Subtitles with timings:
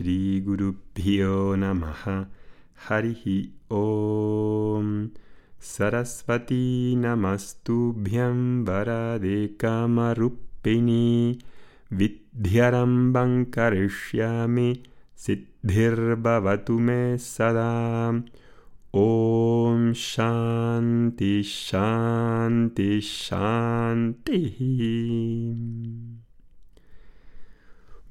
[0.00, 2.26] Shri Guru Pyo Namaha
[2.88, 5.12] Harihi Om
[5.60, 11.38] Sarasvati Namastubhyam Varade Kamarupini
[11.92, 14.82] Vidhyarambam Karishyami
[15.14, 18.22] Siddhirbhavatu Me Sada
[18.94, 24.40] Om Shanti Shanti Shanti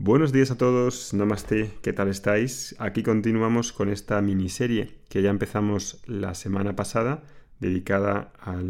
[0.02, 2.74] Buenos días a todos, Namaste, ¿qué tal estáis?
[2.80, 7.24] Aquí continuamos con esta miniserie que ya empezamos la semana pasada,
[7.60, 8.64] dedicada a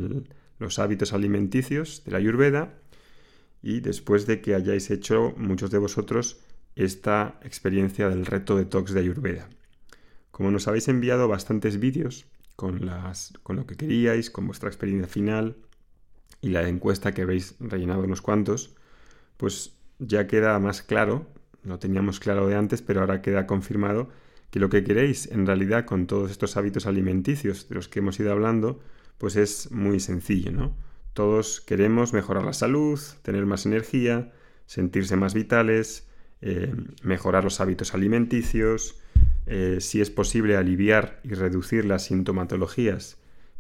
[0.58, 2.74] los hábitos alimenticios de la Ayurveda,
[3.62, 6.40] y después de que hayáis hecho muchos de vosotros
[6.76, 9.50] esta experiencia del reto de detox de Ayurveda.
[10.32, 12.26] Como nos habéis enviado bastantes vídeos
[12.56, 15.58] con, las, con lo que queríais, con vuestra experiencia final
[16.42, 18.76] y la encuesta que habéis rellenado unos cuantos,
[19.38, 21.28] pues ya queda más claro,
[21.64, 24.10] lo teníamos claro de antes, pero ahora queda confirmado
[24.50, 28.20] que lo que queréis en realidad con todos estos hábitos alimenticios de los que hemos
[28.20, 28.80] ido hablando,
[29.18, 30.76] pues es muy sencillo, ¿no?
[31.14, 34.32] Todos queremos mejorar la salud, tener más energía,
[34.66, 36.08] sentirse más vitales,
[36.42, 36.74] eh,
[37.04, 39.00] mejorar los hábitos alimenticios,
[39.46, 43.18] eh, si es posible aliviar y reducir las sintomatologías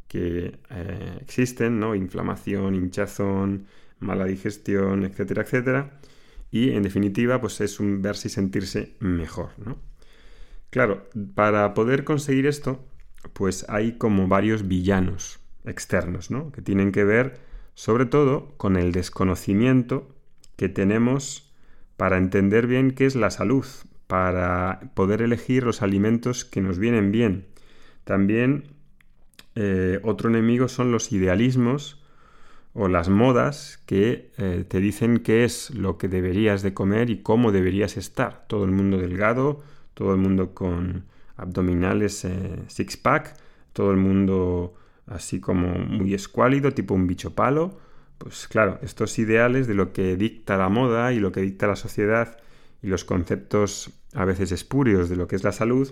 [0.08, 1.94] que eh, existen, ¿no?
[1.95, 3.66] Inflamación, hinchazón,
[4.00, 6.00] mala digestión, etcétera, etcétera
[6.52, 9.78] y en definitiva pues es un verse y sentirse mejor, ¿no?
[10.69, 12.86] Claro, para poder conseguir esto
[13.33, 16.52] pues hay como varios villanos externos, ¿no?
[16.52, 17.39] Que tienen que ver
[17.73, 20.09] sobre todo con el desconocimiento
[20.56, 21.53] que tenemos
[21.97, 23.66] para entender bien qué es la salud,
[24.08, 27.47] para poder elegir los alimentos que nos vienen bien.
[28.03, 28.63] También
[29.56, 31.98] eh, otro enemigo son los idealismos
[32.73, 37.22] o las modas que eh, te dicen qué es lo que deberías de comer y
[37.22, 38.45] cómo deberías estar.
[38.48, 39.62] Todo el mundo delgado,
[39.94, 43.36] todo el mundo con abdominales eh, six-pack,
[43.73, 44.75] todo el mundo
[45.08, 47.78] así como muy escuálido, tipo un bicho palo.
[48.18, 51.75] Pues claro, estos ideales de lo que dicta la moda y lo que dicta la
[51.75, 52.38] sociedad
[52.84, 55.91] y los conceptos a veces espurios de lo que es la salud,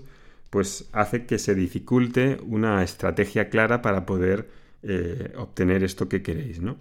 [0.49, 4.49] pues hace que se dificulte una estrategia clara para poder
[4.83, 6.77] eh, obtener esto que queréis, ¿no?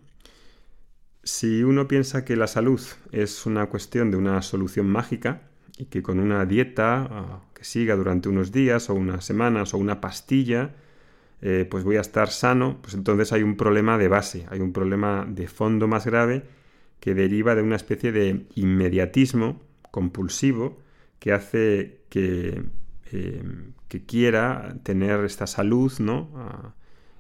[1.22, 2.80] Si uno piensa que la salud
[3.10, 5.42] es una cuestión de una solución mágica
[5.76, 9.78] y que con una dieta ah, que siga durante unos días o unas semanas o
[9.78, 10.74] una pastilla,
[11.42, 14.72] eh, pues voy a estar sano, pues entonces hay un problema de base, hay un
[14.72, 16.44] problema de fondo más grave
[17.00, 20.78] que deriva de una especie de inmediatismo compulsivo
[21.18, 22.62] que hace que,
[23.12, 23.42] eh,
[23.88, 26.74] que quiera tener esta salud, ¿no?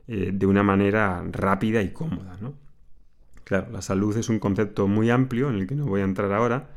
[0.08, 2.38] Eh, de una manera rápida y cómoda.
[2.40, 2.54] ¿no?
[3.42, 6.32] Claro, la salud es un concepto muy amplio en el que no voy a entrar
[6.32, 6.70] ahora.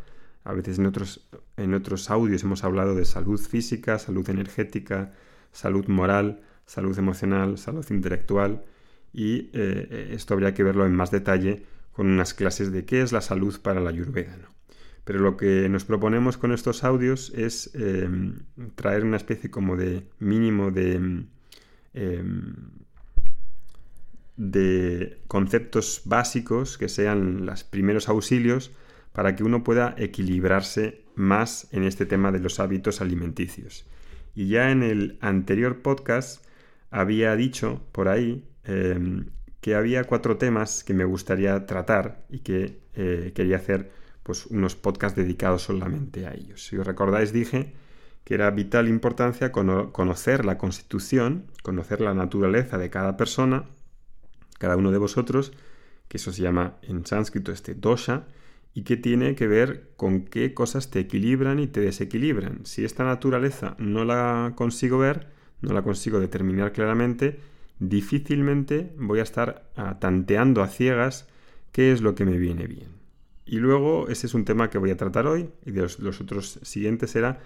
[0.44, 5.14] A veces en otros, en otros audios hemos hablado de salud física, salud energética,
[5.52, 8.64] salud moral, salud emocional, salud intelectual
[9.14, 13.12] y eh, esto habría que verlo en más detalle con unas clases de qué es
[13.12, 14.38] la salud para la ayurveda.
[14.38, 14.50] ¿no?
[15.04, 18.40] Pero lo que nos proponemos con estos audios es em,
[18.74, 21.26] traer una especie como de mínimo de
[21.94, 22.80] em,
[24.40, 28.72] de conceptos básicos que sean los primeros auxilios
[29.12, 33.86] para que uno pueda equilibrarse más en este tema de los hábitos alimenticios.
[34.34, 36.46] Y ya en el anterior podcast
[36.90, 39.26] había dicho por ahí em,
[39.60, 43.92] que había cuatro temas que me gustaría tratar y que eh, quería hacer
[44.24, 46.66] pues, unos podcasts dedicados solamente a ellos.
[46.66, 47.74] Si os recordáis dije
[48.24, 53.66] que era vital importancia conocer la constitución, conocer la naturaleza de cada persona,
[54.60, 55.52] cada uno de vosotros,
[56.08, 58.28] que eso se llama en sánscrito este dosha,
[58.76, 62.66] y que tiene que ver con qué cosas te equilibran y te desequilibran.
[62.66, 65.28] Si esta naturaleza no la consigo ver,
[65.62, 67.40] no la consigo determinar claramente,
[67.80, 71.28] difícilmente voy a estar ah, tanteando a ciegas
[71.72, 72.90] qué es lo que me viene bien.
[73.46, 76.22] Y luego, ese es un tema que voy a tratar hoy, y de los, los
[76.22, 77.40] otros siguientes será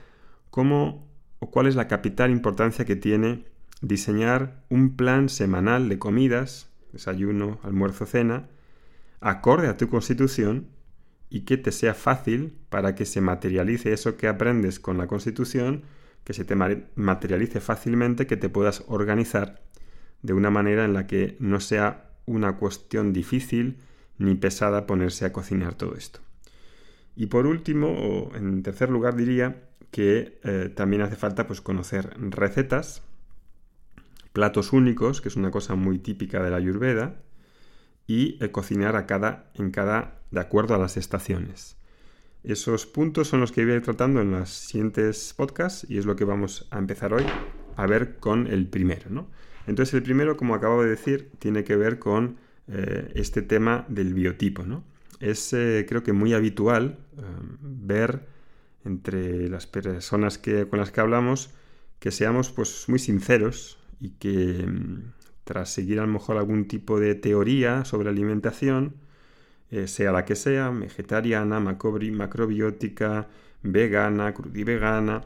[0.50, 1.08] cómo
[1.40, 3.46] o cuál es la capital importancia que tiene
[3.82, 8.48] diseñar un plan semanal de comidas desayuno, almuerzo, cena,
[9.20, 10.68] acorde a tu constitución
[11.30, 15.84] y que te sea fácil para que se materialice eso que aprendes con la constitución,
[16.24, 19.62] que se te materialice fácilmente, que te puedas organizar
[20.22, 23.80] de una manera en la que no sea una cuestión difícil
[24.18, 26.22] ni pesada ponerse a cocinar todo esto.
[27.16, 32.16] Y por último, o en tercer lugar, diría que eh, también hace falta pues, conocer
[32.18, 33.04] recetas
[34.34, 37.22] platos únicos, que es una cosa muy típica de la Ayurveda,
[38.08, 41.78] y cocinar a cada, en cada, de acuerdo a las estaciones.
[42.44, 46.06] Esos puntos son los que voy a ir tratando en los siguientes podcasts y es
[46.06, 47.24] lo que vamos a empezar hoy
[47.78, 49.10] a ver con el primero.
[49.10, 49.30] ¿no?
[49.66, 52.38] Entonces el primero, como acabo de decir, tiene que ver con
[52.68, 54.64] eh, este tema del biotipo.
[54.64, 54.84] ¿no?
[55.22, 57.22] Es eh, creo que muy habitual eh,
[57.62, 58.28] ver
[58.84, 61.52] entre las personas que, con las que hablamos
[62.00, 65.14] que seamos pues, muy sinceros y que mm,
[65.44, 68.96] tras seguir a lo mejor algún tipo de teoría sobre alimentación,
[69.88, 73.28] sea la que sea, vegetariana, macrobiótica,
[73.64, 75.24] vegana, crudivegana,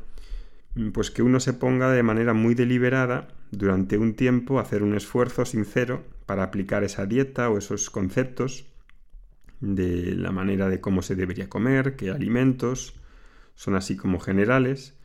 [0.77, 4.83] Mm, pues que uno se ponga de manera muy deliberada durante un tiempo a hacer
[4.83, 8.65] un esfuerzo sincero para aplicar esa dieta o esos conceptos
[9.59, 12.94] de la manera de cómo se debería comer, qué alimentos,
[13.56, 14.95] son así como generales.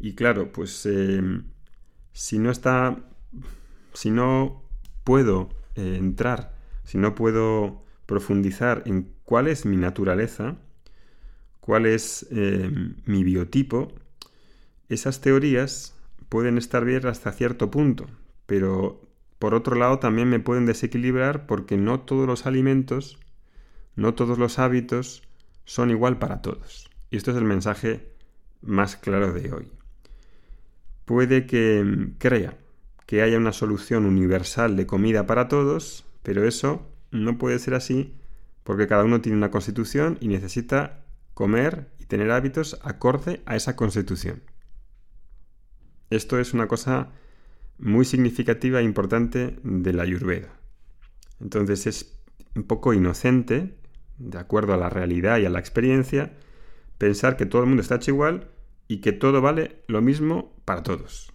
[0.00, 1.44] Y claro, pues em,
[2.12, 2.98] si no está,
[3.94, 4.62] si no
[5.04, 10.56] puedo eh, entrar, si no puedo profundizar en cuál es mi naturaleza,
[11.60, 13.92] cuál es em, mi biotipo,
[14.88, 15.94] esas teorías
[16.28, 18.06] pueden estar bien hasta cierto punto,
[18.46, 19.00] pero
[19.38, 23.18] por otro lado también me pueden desequilibrar porque no todos los alimentos,
[23.96, 25.22] no todos los hábitos
[25.64, 26.90] son igual para todos.
[27.10, 28.12] Y esto es el mensaje
[28.62, 29.70] más claro de hoy.
[31.04, 32.56] Puede que crea
[33.06, 38.14] que haya una solución universal de comida para todos, pero eso no puede ser así
[38.62, 41.04] porque cada uno tiene una constitución y necesita
[41.34, 44.42] comer y tener hábitos acorde a esa constitución.
[46.10, 47.10] Esto es una cosa
[47.78, 50.60] muy significativa e importante de la Ayurveda.
[51.40, 52.22] Entonces es
[52.54, 53.76] un poco inocente,
[54.18, 56.34] de acuerdo a la realidad y a la experiencia,
[56.98, 58.48] pensar que todo el mundo está hecho igual
[58.86, 61.31] y que todo vale lo mismo para todos.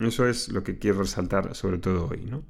[0.00, 2.24] Eso es lo que quiero resaltar sobre todo hoy.
[2.24, 2.42] ¿no?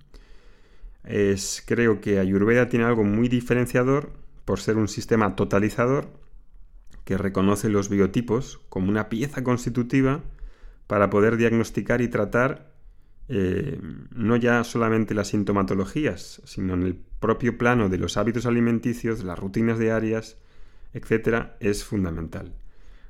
[1.04, 4.12] Es, creo que Ayurveda tiene algo muy diferenciador
[4.44, 6.08] por ser un sistema totalizador
[7.04, 10.22] que reconoce los biotipos como una pieza constitutiva
[10.86, 12.72] para poder diagnosticar y tratar
[13.28, 13.80] eh,
[14.14, 19.38] no ya solamente las sintomatologías, sino en el propio plano de los hábitos alimenticios, las
[19.38, 20.38] rutinas diarias,
[20.92, 22.54] etc., es fundamental.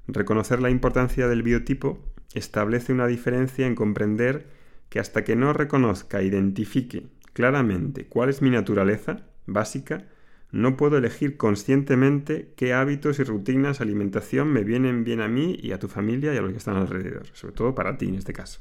[0.06, 1.98] Reconocer la importancia del biotipo
[2.34, 4.46] establece una diferencia en comprender
[4.88, 10.06] que hasta que no reconozca identifique claramente cuál es mi naturaleza básica,
[10.52, 15.72] no puedo elegir conscientemente qué hábitos y rutinas, alimentación me vienen bien a mí y
[15.72, 18.32] a tu familia y a los que están alrededor, sobre todo para ti en este
[18.32, 18.60] caso.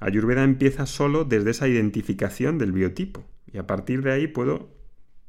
[0.00, 4.70] Ayurveda empieza solo desde esa identificación del biotipo y a partir de ahí puedo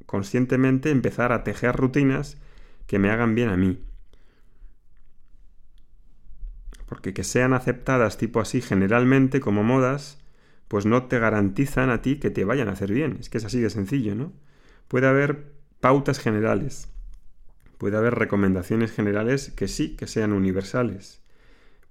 [0.07, 2.37] conscientemente empezar a tejer rutinas
[2.87, 3.79] que me hagan bien a mí.
[6.85, 10.19] Porque que sean aceptadas tipo así generalmente como modas,
[10.67, 13.17] pues no te garantizan a ti que te vayan a hacer bien.
[13.19, 14.33] Es que es así de sencillo, ¿no?
[14.87, 16.89] Puede haber pautas generales,
[17.77, 21.21] puede haber recomendaciones generales que sí, que sean universales.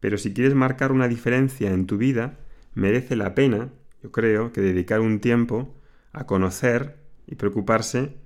[0.00, 2.38] Pero si quieres marcar una diferencia en tu vida,
[2.74, 3.70] merece la pena,
[4.02, 5.74] yo creo, que dedicar un tiempo
[6.12, 6.96] a conocer
[7.26, 8.16] y preocuparse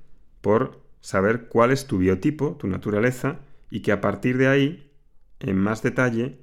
[0.41, 3.41] por saber cuál es tu biotipo, tu naturaleza,
[3.71, 4.93] y que a partir de ahí,
[5.41, 6.39] en más detalle,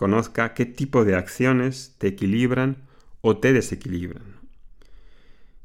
[0.00, 2.88] conozca qué tipo de acciones te equilibran
[3.20, 4.22] o te desequilibran.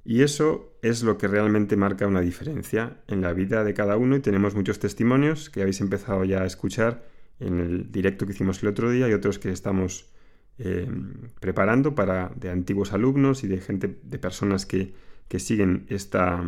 [0.04, 4.18] Y eso es lo que realmente marca una diferencia en la vida de cada uno
[4.18, 7.06] y tenemos muchos testimonios que habéis empezado ya a escuchar
[7.40, 10.14] en el directo que hicimos el otro día y otros que estamos
[10.60, 10.92] eh,
[11.40, 14.94] preparando para de antiguos alumnos y de gente, de personas que,
[15.38, 16.44] siguen esta,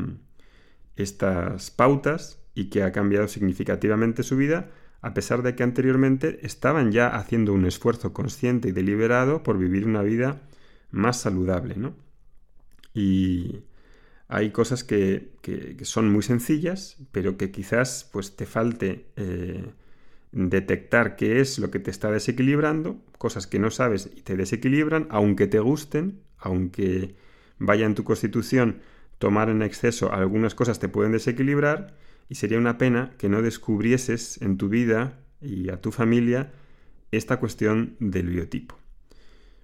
[0.97, 6.91] estas pautas y que ha cambiado significativamente su vida a pesar de que anteriormente estaban
[6.91, 10.41] ya haciendo un esfuerzo consciente y deliberado por vivir una vida
[10.91, 11.95] más saludable, ¿no?
[12.93, 13.63] Y
[14.27, 15.31] hay cosas que,
[15.83, 19.65] son muy sencillas, pero que quizás pues, te falte eh,
[20.31, 25.07] detectar qué es lo que te está desequilibrando, cosas que no sabes y te desequilibran,
[25.09, 27.15] aunque te gusten, aunque
[27.59, 28.81] vaya en tu constitución
[29.17, 31.95] tomar en exceso algunas cosas te pueden desequilibrar
[32.29, 36.51] y sería una pena que no descubrieses en tu vida y a tu familia
[37.11, 38.77] esta cuestión del biotipo.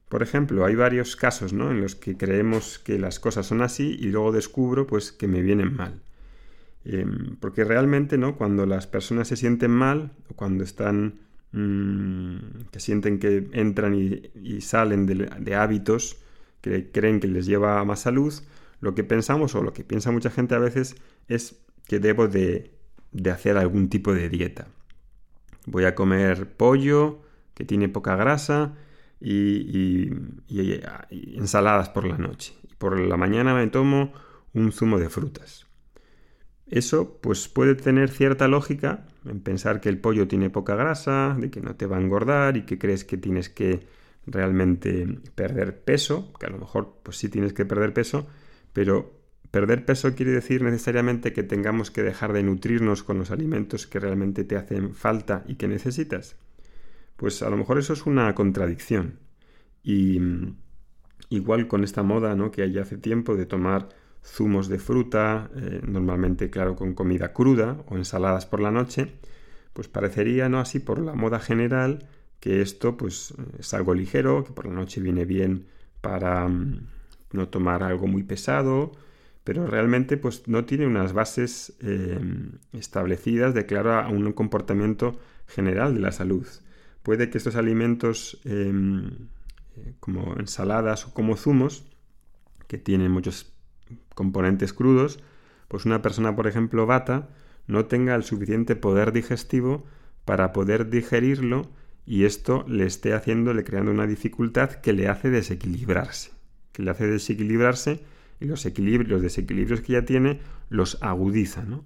[0.10, 1.72] Por ejemplo, hay varios casos ¿no?
[1.72, 5.42] en los que creemos que las cosas son así y luego descubro pues, que me
[5.42, 6.02] vienen mal.
[6.86, 8.36] Em, porque realmente, ¿no?
[8.36, 11.22] Cuando las personas se sienten mal, o cuando están.
[11.52, 16.18] Mm, que sienten que entran y, salen de, hábitos
[16.62, 18.34] que creen que les lleva a más salud,
[18.82, 20.96] lo que pensamos, o lo que piensa mucha gente a veces,
[21.28, 22.72] es que debo de
[23.32, 24.68] hacer algún tipo de dieta.
[25.66, 27.22] Voy a comer pollo
[27.54, 28.74] que tiene poca grasa
[29.20, 30.12] y,
[31.38, 32.54] ensaladas por la noche.
[32.78, 34.14] Por la mañana me tomo
[34.54, 35.66] un zumo de frutas.
[36.68, 41.50] Eso pues puede tener cierta lógica en pensar que el pollo tiene poca grasa, de
[41.50, 43.88] que no te va a engordar y que crees que tienes que
[44.26, 48.28] realmente perder peso, que a lo mejor pues sí tienes que perder peso,
[48.74, 49.23] pero
[49.54, 54.00] perder peso quiere decir necesariamente que tengamos que dejar de nutrirnos con los alimentos que
[54.00, 56.38] realmente te hacen falta y que necesitas.
[57.18, 59.20] Pues a lo mejor eso es una contradicción.
[59.84, 60.56] Y mm,
[61.30, 62.50] igual con esta moda ¿no?
[62.50, 63.90] que hay hace tiempo de tomar
[64.26, 69.14] zumos de fruta, eh, normalmente claro con comida cruda o ensaladas por la noche,
[69.74, 72.08] pues parecería no así por la moda general
[72.40, 75.68] que esto pues es algo ligero, que por la noche viene bien
[76.02, 76.88] para mm,
[77.34, 78.94] no tomar algo muy pesado,
[79.44, 85.94] pero realmente pues no tiene unas bases em, establecidas de claro a un comportamiento general
[85.94, 86.48] de la salud.
[87.04, 89.10] Puede que estos alimentos em,
[89.76, 91.86] eh, como ensaladas o como zumos,
[92.68, 93.54] que tienen muchos
[94.16, 95.20] componentes crudos,
[95.68, 97.30] pues una persona, por ejemplo, bata,
[97.68, 99.86] no tenga el suficiente poder digestivo
[100.26, 101.70] para poder digerirlo
[102.06, 106.32] y esto le esté haciendo, le creando una dificultad que le hace desequilibrarse,
[106.72, 108.04] que le hace desequilibrarse
[108.44, 111.86] y los equilibrios, desequilibrios que ya tiene los agudiza, ¿no?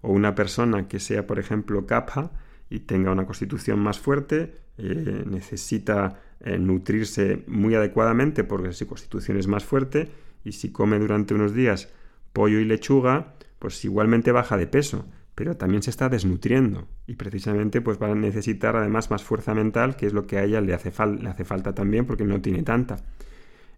[0.00, 2.32] O una persona que sea, por ejemplo, kapha
[2.68, 9.36] y tenga una constitución más fuerte, eh, necesita eh, nutrirse muy adecuadamente porque su constitución
[9.36, 10.10] es más fuerte
[10.44, 11.88] y si come durante unos días
[12.32, 17.80] pollo y lechuga, pues igualmente baja de peso pero también se está desnutriendo y precisamente
[17.80, 20.74] pues va a necesitar además más fuerza mental, que es lo que a ella le
[20.74, 22.98] hace, le hace falta también porque no tiene tanta.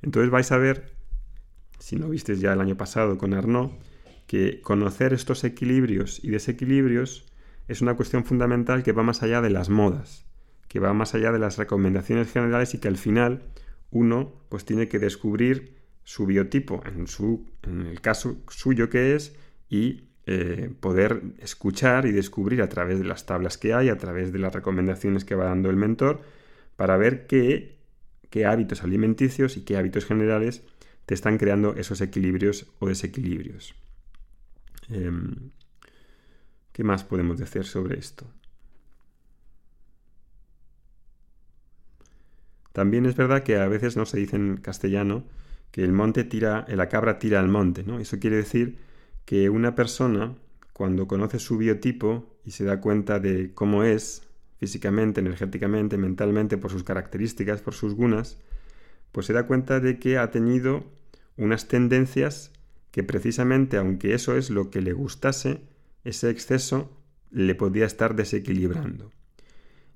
[0.02, 0.92] Entonces vais a ver,
[1.84, 3.72] si no visteis ya el año pasado con Arnaud,
[4.26, 7.26] que conocer estos equilibrios y desequilibrios
[7.68, 10.24] es una cuestión fundamental que va más allá de las modas,
[10.66, 13.42] que va más allá de las recomendaciones generales y que al final
[13.90, 15.74] uno pues tiene que descubrir
[16.04, 19.36] su biotipo en, su, en el caso suyo que es
[19.68, 24.32] y eh, poder escuchar y descubrir a través de las tablas que hay, a través
[24.32, 26.22] de las recomendaciones que va dando el mentor,
[26.76, 27.76] para ver qué,
[28.30, 30.62] qué hábitos alimenticios y qué hábitos generales
[31.06, 33.74] te están creando esos equilibrios o desequilibrios.
[34.88, 35.50] Em,
[36.72, 38.26] ¿Qué más podemos decir sobre esto?
[42.72, 45.22] También es verdad que a veces no se dice en castellano
[45.70, 48.00] que el monte tira, la cabra tira al monte, ¿no?
[48.00, 48.78] Eso quiere decir
[49.24, 50.34] que una persona,
[50.72, 54.22] cuando conoce su biotipo y se da cuenta de cómo es
[54.58, 58.38] físicamente, energéticamente, mentalmente, por sus características, por sus gunas,
[59.14, 60.82] pues se da cuenta de que ha tenido
[61.36, 62.50] unas tendencias
[62.90, 65.60] que precisamente, aunque eso es lo que le gustase,
[66.02, 66.90] ese exceso
[67.30, 69.12] le podía estar desequilibrando.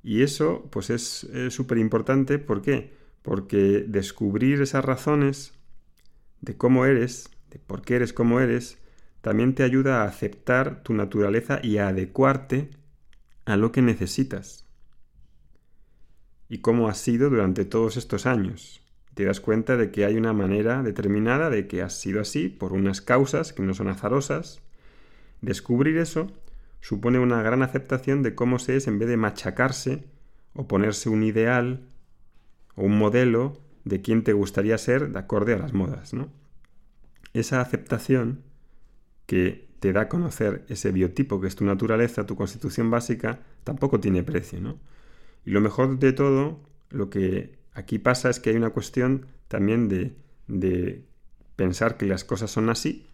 [0.04, 2.94] Y eso, pues es súper importante, ¿por qué?
[3.22, 5.52] Porque descubrir esas razones
[6.40, 8.78] de cómo eres, de por qué eres como eres,
[9.20, 12.70] también te ayuda a aceptar tu naturaleza y a adecuarte
[13.46, 14.64] a lo que necesitas.
[16.48, 18.80] Y cómo has sido durante todos estos años.
[19.18, 22.72] Te das cuenta de que hay una manera determinada de que has sido así por
[22.72, 24.62] unas causas que no son azarosas.
[25.40, 26.28] Descubrir eso
[26.80, 30.04] supone una gran aceptación de cómo se es en vez de machacarse
[30.54, 31.80] o ponerse un ideal
[32.76, 36.28] o un modelo de quién te gustaría ser de acorde a las modas, ¿no?
[37.32, 38.44] Esa aceptación
[39.26, 43.98] que te da a conocer ese biotipo que es tu naturaleza, tu constitución básica, tampoco
[43.98, 44.78] tiene precio.
[45.44, 46.60] Y lo mejor de todo,
[46.90, 50.16] lo que aquí pasa es que hay una cuestión también de,
[50.48, 51.04] de
[51.54, 53.06] pensar que las cosas son así,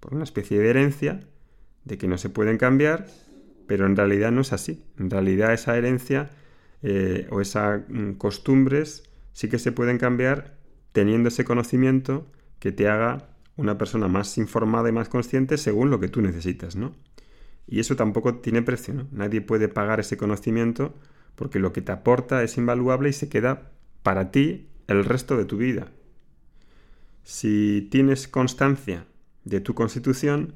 [0.00, 1.20] por una especie de herencia,
[1.84, 3.06] de que no se pueden cambiar,
[3.66, 4.84] pero en realidad no es así.
[4.98, 6.30] En realidad esa herencia
[6.82, 10.56] eh, o esas mm, costumbres sí que se pueden cambiar
[10.92, 12.26] teniendo ese conocimiento
[12.58, 16.74] que te haga una persona más informada y más consciente según lo que tú necesitas,
[16.74, 16.94] ¿no?
[17.66, 19.06] Y eso tampoco tiene precio, ¿no?
[19.12, 20.94] Nadie puede pagar ese conocimiento
[21.36, 23.70] porque lo que te aporta es invaluable y se queda
[24.02, 25.88] para ti el resto de tu vida.
[27.22, 29.06] Si tienes constancia
[29.44, 30.54] de tu constitución,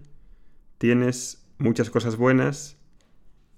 [0.78, 2.76] tienes muchas cosas buenas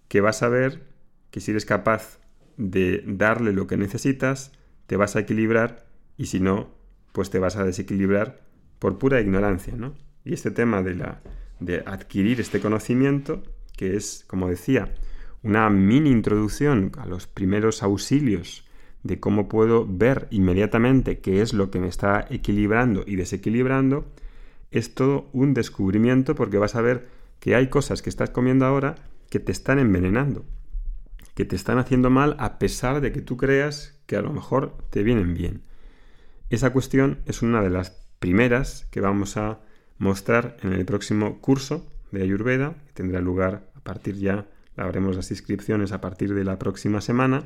[0.09, 0.83] que vas a ver
[1.31, 2.19] que si eres capaz
[2.57, 4.52] de darle lo que necesitas,
[4.87, 6.71] te vas a equilibrar y si no,
[7.12, 8.40] pues te vas a desequilibrar
[8.78, 9.95] por pura ignorancia, ¿no?
[10.25, 11.23] Y este tema de, la,
[11.61, 13.43] de adquirir este conocimiento,
[13.76, 14.95] que es, como decía,
[15.43, 18.65] una mini introducción a los primeros auxilios
[19.07, 24.07] de cómo puedo ver inmediatamente qué es lo que me está equilibrando y desequilibrando,
[24.71, 27.09] es todo un descubrimiento porque vas a ver
[27.41, 28.97] que hay cosas que estás comiendo ahora
[29.31, 30.45] que te están envenenando,
[31.35, 34.77] que te están haciendo mal a pesar de que tú creas que a lo mejor
[34.91, 35.63] te vienen bien.
[36.51, 39.61] Esa cuestión es una de las primeras que vamos a
[39.99, 44.47] mostrar en el próximo curso de Ayurveda, que tendrá lugar a partir ya,
[44.77, 47.45] haremos las inscripciones a partir de la próxima semana,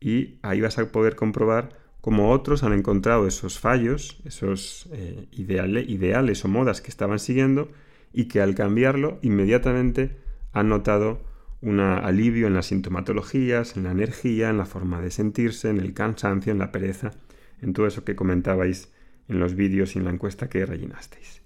[0.00, 6.44] y ahí vas a poder comprobar cómo otros han encontrado esos fallos, esos eh, ideales
[6.44, 7.70] o modas que estaban siguiendo,
[8.12, 10.16] y que al cambiarlo inmediatamente
[10.52, 11.20] han notado
[11.60, 15.92] un alivio en las sintomatologías, en la energía, en la forma de sentirse, en el
[15.92, 17.12] cansancio, en la pereza,
[17.60, 18.92] en todo eso que comentabais
[19.28, 21.42] en los vídeos y en la encuesta que rellenasteis.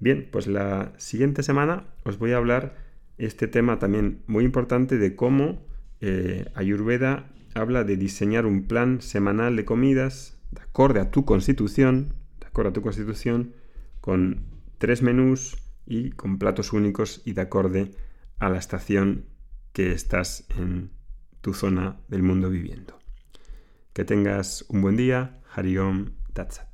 [0.00, 2.76] Bien, pues la siguiente semana os voy a hablar
[3.16, 5.64] este tema también muy importante de cómo
[6.00, 12.14] eh, Ayurveda habla de diseñar un plan semanal de comidas de acorde a tu constitución,
[12.40, 13.54] de acuerdo a tu constitución,
[14.00, 14.44] con
[14.78, 17.90] tres menús y con platos únicos y de acorde
[18.38, 19.26] a la estación
[19.72, 20.90] que estás en
[21.40, 22.98] tu zona del mundo viviendo.
[23.92, 25.40] Que tengas un buen día.
[25.54, 26.67] Hariom Tatsat.